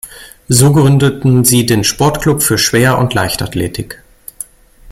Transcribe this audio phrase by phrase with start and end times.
[0.47, 4.01] So gründeten sie den "Sportclub für Schwer- und Leichtathletik".